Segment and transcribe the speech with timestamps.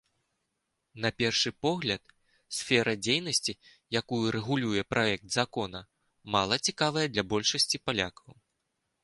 [1.03, 2.03] На першы погляд,
[2.59, 3.53] сфера дзейнасці,
[4.01, 5.83] якую рэгулюе праект закона,
[6.39, 8.29] мала цікавая для большасці палякаў.